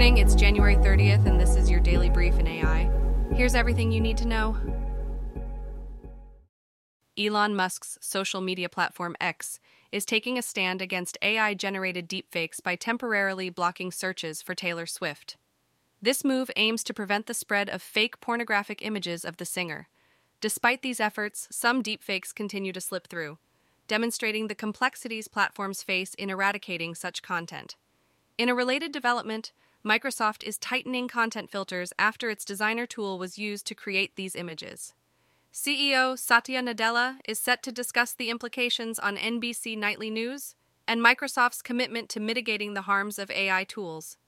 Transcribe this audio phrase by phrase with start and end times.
[0.00, 2.90] morning, it's January 30th, and this is your daily brief in AI.
[3.34, 4.56] Here's everything you need to know.
[7.18, 9.60] Elon Musk's social media platform X
[9.92, 15.36] is taking a stand against AI generated deepfakes by temporarily blocking searches for Taylor Swift.
[16.00, 19.88] This move aims to prevent the spread of fake pornographic images of the singer.
[20.40, 23.36] Despite these efforts, some deepfakes continue to slip through,
[23.86, 27.76] demonstrating the complexities platforms face in eradicating such content.
[28.38, 29.52] In a related development,
[29.84, 34.94] Microsoft is tightening content filters after its designer tool was used to create these images.
[35.52, 40.54] CEO Satya Nadella is set to discuss the implications on NBC Nightly News
[40.86, 44.18] and Microsoft's commitment to mitigating the harms of AI tools.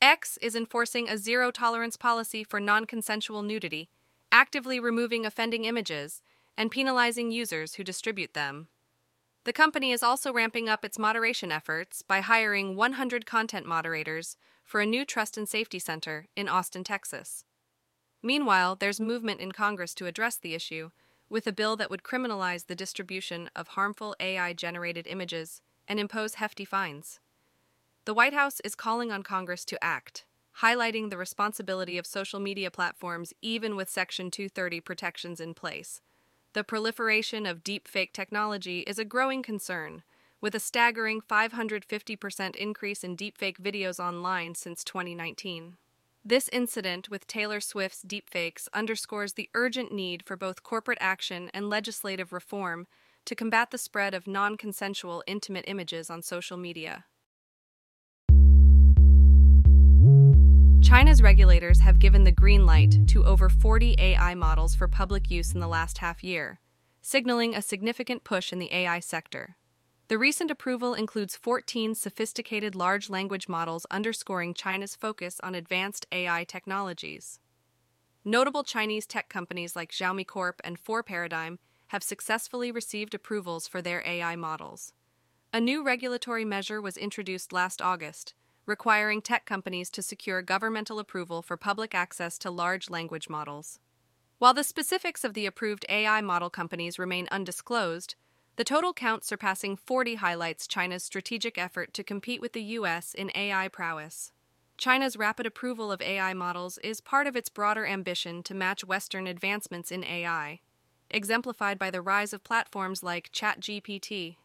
[0.00, 3.90] X is enforcing a zero tolerance policy for non consensual nudity,
[4.32, 6.22] actively removing offending images,
[6.56, 8.68] and penalizing users who distribute them.
[9.46, 14.80] The company is also ramping up its moderation efforts by hiring 100 content moderators for
[14.80, 17.44] a new trust and safety center in Austin, Texas.
[18.24, 20.90] Meanwhile, there's movement in Congress to address the issue,
[21.28, 26.34] with a bill that would criminalize the distribution of harmful AI generated images and impose
[26.34, 27.20] hefty fines.
[28.04, 30.24] The White House is calling on Congress to act,
[30.60, 36.02] highlighting the responsibility of social media platforms even with Section 230 protections in place.
[36.56, 40.02] The proliferation of deepfake technology is a growing concern,
[40.40, 45.76] with a staggering 550% increase in deepfake videos online since 2019.
[46.24, 51.68] This incident with Taylor Swift's deepfakes underscores the urgent need for both corporate action and
[51.68, 52.86] legislative reform
[53.26, 57.04] to combat the spread of non consensual intimate images on social media.
[60.86, 65.52] China's regulators have given the green light to over 40 AI models for public use
[65.52, 66.60] in the last half year,
[67.02, 69.56] signaling a significant push in the AI sector.
[70.06, 76.44] The recent approval includes 14 sophisticated large language models underscoring China's focus on advanced AI
[76.44, 77.40] technologies.
[78.24, 81.58] Notable Chinese tech companies like Xiaomi Corp and 4Paradigm
[81.88, 84.92] have successfully received approvals for their AI models.
[85.52, 88.34] A new regulatory measure was introduced last August
[88.66, 93.78] requiring tech companies to secure governmental approval for public access to large language models.
[94.38, 98.16] While the specifics of the approved AI model companies remain undisclosed,
[98.56, 103.14] the total count surpassing 40 highlights China's strategic effort to compete with the U.S.
[103.14, 104.32] in AI prowess.
[104.78, 109.26] China's rapid approval of AI models is part of its broader ambition to match Western
[109.26, 110.60] advancements in AI,
[111.10, 114.36] exemplified by the rise of platforms like ChatGPT.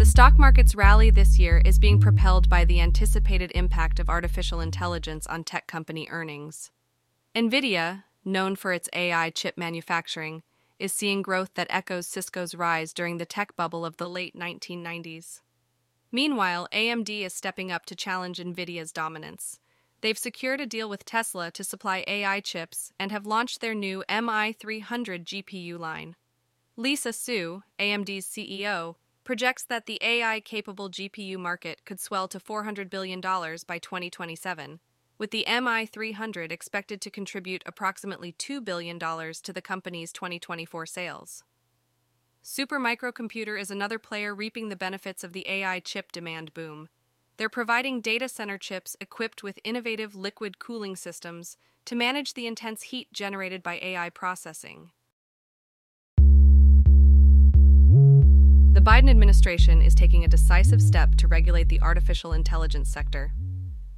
[0.00, 4.58] The stock market's rally this year is being propelled by the anticipated impact of artificial
[4.58, 6.70] intelligence on tech company earnings.
[7.36, 10.42] NVIDIA, known for its AI chip manufacturing,
[10.78, 15.42] is seeing growth that echoes Cisco's rise during the tech bubble of the late 1990s.
[16.10, 19.60] Meanwhile, AMD is stepping up to challenge NVIDIA's dominance.
[20.00, 24.02] They've secured a deal with Tesla to supply AI chips and have launched their new
[24.08, 26.16] MI300 GPU line.
[26.74, 28.94] Lisa Su, AMD's CEO,
[29.24, 34.80] projects that the AI capable GPU market could swell to $400 billion by 2027,
[35.18, 41.44] with the MI300 expected to contribute approximately $2 billion to the company's 2024 sales.
[42.42, 46.88] Supermicro is another player reaping the benefits of the AI chip demand boom.
[47.36, 52.82] They're providing data center chips equipped with innovative liquid cooling systems to manage the intense
[52.84, 54.90] heat generated by AI processing.
[58.80, 63.34] The Biden administration is taking a decisive step to regulate the artificial intelligence sector.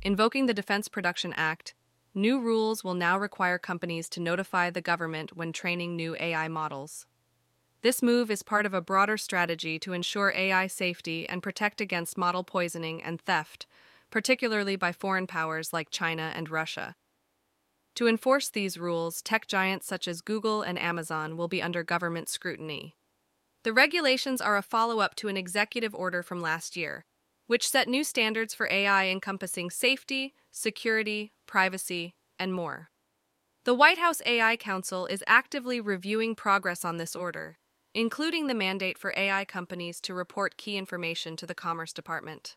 [0.02, 1.74] Invoking the Defense Production Act,
[2.14, 7.06] new rules will now require companies to notify the government when training new AI models.
[7.82, 12.18] This move is part of a broader strategy to ensure AI safety and protect against
[12.18, 13.66] model poisoning and theft,
[14.10, 16.96] particularly by foreign powers like China and Russia.
[17.94, 22.28] To enforce these rules, tech giants such as Google and Amazon will be under government
[22.28, 22.96] scrutiny.
[23.64, 27.04] The regulations are a follow up to an executive order from last year,
[27.46, 32.90] which set new standards for AI encompassing safety, security, privacy, and more.
[33.64, 37.58] The White House AI Council is actively reviewing progress on this order,
[37.94, 42.56] including the mandate for AI companies to report key information to the Commerce Department.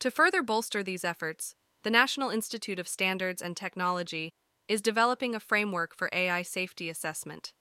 [0.00, 1.54] To further bolster these efforts,
[1.84, 4.32] the National Institute of Standards and Technology
[4.66, 7.52] is developing a framework for AI safety assessment.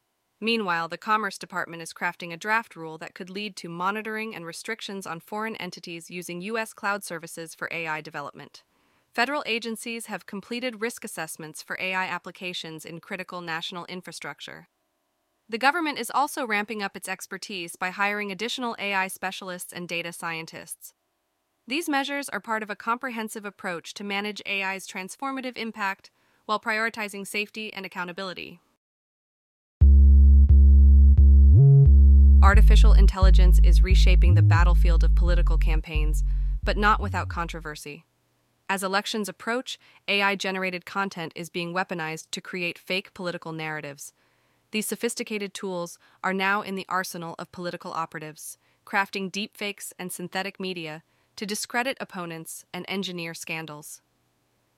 [0.41, 4.45] Meanwhile, the Commerce Department is crafting a draft rule that could lead to monitoring and
[4.45, 6.74] restrictions on foreign entities using U.S.
[6.74, 8.63] cloud services for AI development.
[9.13, 14.69] Federal agencies have completed risk assessments for AI applications in critical national infrastructure.
[15.50, 20.13] The government is also ramping up its expertise by hiring additional AI specialists and data
[20.13, 20.94] scientists.
[21.68, 26.12] These measures are part of a comprehensive approach to manage AI's transformative impact
[26.45, 28.62] while prioritizing safety and accountability.
[32.50, 36.24] Artificial intelligence is reshaping the battlefield of political campaigns,
[36.63, 38.06] but not without controversy.
[38.68, 44.13] As elections approach, AI generated content is being weaponized to create fake political narratives.
[44.72, 50.60] These sophisticated tools are now in the arsenal of political operatives, crafting deepfakes and synthetic
[50.60, 51.04] media
[51.36, 54.01] to discredit opponents and engineer scandals.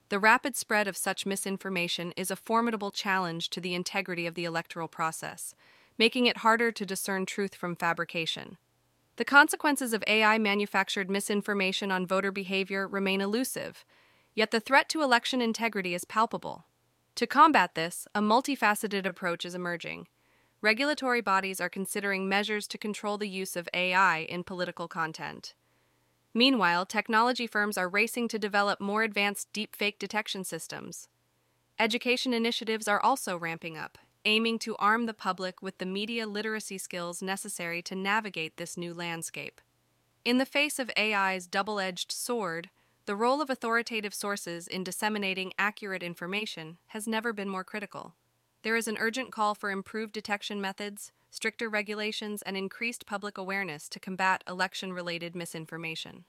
[0.10, 4.44] The rapid spread of such misinformation is a formidable challenge to the integrity of the
[4.44, 5.56] electoral process,
[6.02, 8.58] making it harder to discern truth from fabrication.
[9.18, 13.86] The consequences of AI manufactured misinformation on voter behavior remain elusive,
[14.34, 16.66] yet the threat to election integrity is palpable.
[17.14, 20.08] To combat this, a multifaceted approach is emerging.
[20.60, 25.54] Regulatory bodies are considering measures to control the use of AI in political content.
[26.34, 31.10] Meanwhile, technology firms are racing to develop more advanced deepfake detection systems.
[31.78, 36.78] Education initiatives are also ramping up, aiming to arm the public with the media literacy
[36.78, 39.62] skills necessary to navigate this new landscape.
[40.24, 42.70] In the face of AI's double edged sword,
[43.06, 48.14] the role of authoritative sources in disseminating accurate information has never been more critical.
[48.64, 53.90] There is an urgent call for improved detection methods, stricter regulations, and increased public awareness
[53.90, 56.26] to combat election related misinformation.